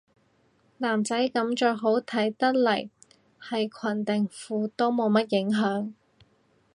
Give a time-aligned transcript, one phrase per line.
[0.79, 2.89] 男仔噉着好睇得嚟
[3.39, 5.93] 係裙定褲都冇乜影響